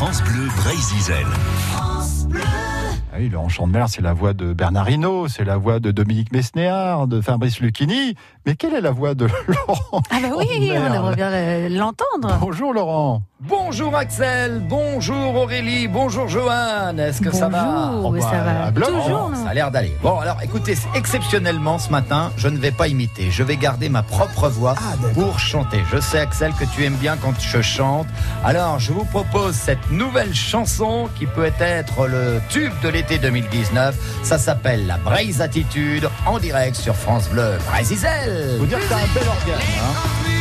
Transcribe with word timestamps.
France 0.00 0.22
Bleu 0.22 0.48
Brésil. 0.56 1.14
Ah 3.12 3.16
oui, 3.18 3.28
Laurent 3.28 3.50
Chandemer, 3.50 3.84
c'est 3.88 4.00
la 4.00 4.14
voix 4.14 4.32
de 4.32 4.54
Bernard 4.54 4.88
Hinault, 4.88 5.28
c'est 5.28 5.44
la 5.44 5.58
voix 5.58 5.78
de 5.78 5.90
Dominique 5.90 6.32
Mesnéard, 6.32 7.06
de 7.06 7.20
Fabrice 7.20 7.60
Lucchini. 7.60 8.14
Mais 8.46 8.54
quelle 8.54 8.72
est 8.72 8.80
la 8.80 8.92
voix 8.92 9.14
de 9.14 9.26
Laurent 9.46 10.00
Ah 10.08 10.20
bah 10.22 10.28
oui, 10.38 10.72
on 10.72 10.94
aimerait 10.94 11.16
bien 11.16 11.68
l'entendre. 11.68 12.34
Bonjour 12.40 12.72
Laurent. 12.72 13.20
Bonjour 13.42 13.96
Axel, 13.96 14.60
bonjour 14.68 15.34
Aurélie, 15.34 15.88
bonjour 15.88 16.28
Johan, 16.28 16.98
est-ce 16.98 17.22
que 17.22 17.32
ça 17.34 17.48
va 17.48 17.88
Bonjour, 17.94 18.04
Oh 18.04 18.12
bah, 18.12 18.20
ça 18.20 18.28
à 18.42 18.70
va 18.70 18.70
toujours, 18.86 19.32
Ça 19.34 19.48
a 19.48 19.54
l'air 19.54 19.70
d'aller. 19.70 19.96
Bon, 20.02 20.18
alors 20.18 20.36
écoutez, 20.42 20.76
exceptionnellement 20.94 21.78
ce 21.78 21.88
matin, 21.88 22.32
je 22.36 22.48
ne 22.48 22.58
vais 22.58 22.70
pas 22.70 22.88
imiter, 22.88 23.30
je 23.30 23.42
vais 23.42 23.56
garder 23.56 23.88
ma 23.88 24.02
propre 24.02 24.50
voix 24.50 24.74
pour 25.14 25.38
chanter. 25.38 25.82
Je 25.90 25.98
sais 26.00 26.18
Axel 26.18 26.52
que 26.52 26.66
tu 26.66 26.84
aimes 26.84 26.96
bien 26.96 27.16
quand 27.16 27.32
je 27.40 27.62
chante. 27.62 28.06
Alors, 28.44 28.78
je 28.78 28.92
vous 28.92 29.06
propose 29.06 29.54
cette 29.54 29.90
nouvelle 29.90 30.34
chanson 30.34 31.08
qui 31.18 31.24
peut 31.24 31.50
être 31.60 32.06
le 32.08 32.42
tube 32.50 32.72
de 32.82 32.90
l'été 32.90 33.16
2019. 33.18 33.96
Ça 34.22 34.36
s'appelle 34.36 34.86
La 34.86 34.98
Braise 34.98 35.40
Attitude 35.40 36.10
en 36.26 36.38
direct 36.38 36.76
sur 36.76 36.94
France 36.94 37.30
Bleu 37.30 37.56
Brésil. 37.70 37.96
Faut 38.58 38.66
dire 38.66 38.78
que 38.80 38.88
t'as 38.90 38.96
un 38.96 39.14
bel 39.14 39.26
organe. 39.26 39.60
hein. 39.78 40.39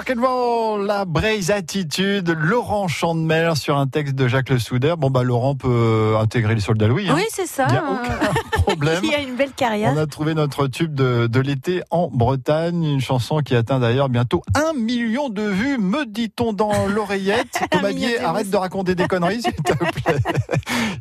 Rock 0.00 0.16
and 0.16 0.22
roll, 0.22 0.86
la 0.86 1.04
braise 1.04 1.50
attitude, 1.50 2.30
Laurent 2.30 2.88
Chandemer 2.88 3.52
sur 3.56 3.76
un 3.76 3.86
texte 3.86 4.14
de 4.14 4.28
Jacques 4.28 4.48
Le 4.48 4.58
Souder. 4.58 4.94
Bon 4.96 5.10
bah 5.10 5.22
Laurent 5.22 5.56
peut 5.56 6.14
intégrer 6.18 6.54
les 6.54 6.62
soldats 6.62 6.86
Louis. 6.86 7.08
hein. 7.10 7.14
Oui, 7.16 7.24
c'est 7.28 7.46
ça. 7.46 7.66
Il 7.68 7.74
y 7.74 7.76
a 7.76 7.84
aucun 7.84 8.18
problème. 8.62 9.00
Il 9.04 9.10
y 9.10 9.14
a 9.14 9.20
une 9.20 9.36
belle 9.36 9.52
carrière. 9.52 9.92
On 9.94 9.98
a 9.98 10.06
trouvé 10.06 10.32
notre 10.34 10.68
tube 10.68 10.94
de, 10.94 11.26
de 11.26 11.40
l'été 11.40 11.82
en 11.90 12.08
Bretagne, 12.08 12.82
une 12.82 13.00
chanson 13.00 13.40
qui 13.40 13.54
atteint 13.54 13.78
d'ailleurs 13.78 14.08
bientôt 14.08 14.42
un 14.54 14.72
million 14.72 15.28
de 15.28 15.42
vues, 15.42 15.76
me 15.76 16.06
dit-on 16.06 16.54
dans 16.54 16.86
l'oreillette. 16.86 17.60
Thomas 17.70 17.92
Bier, 17.92 18.20
arrête 18.20 18.48
de 18.48 18.56
raconter 18.56 18.94
des 18.94 19.06
conneries, 19.06 19.42
s'il 19.42 19.52
te 19.52 19.74
plaît. 19.74 20.16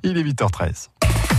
Il 0.03 0.17
est 0.17 0.23
8h13. 0.23 0.89